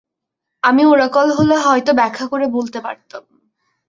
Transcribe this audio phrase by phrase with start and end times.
[0.63, 3.23] আমি ওরাকল হলে হয়তো ব্যাখ্যা করে বলতে পারতাম।